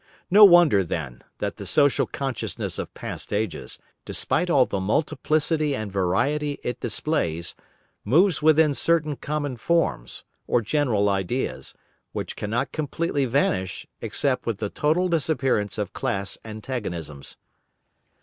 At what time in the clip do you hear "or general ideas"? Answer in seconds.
10.47-11.75